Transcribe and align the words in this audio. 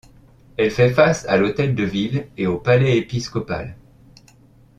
Elle 0.57 0.71
fait 0.71 0.89
face 0.89 1.27
à 1.27 1.37
l'hôtel 1.37 1.75
de 1.75 1.83
ville 1.83 2.27
et 2.35 2.47
au 2.47 2.57
palais 2.57 2.97
épiscopal. 2.97 3.75